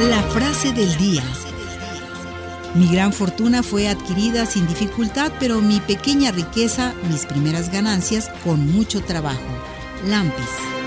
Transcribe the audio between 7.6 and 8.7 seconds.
ganancias, con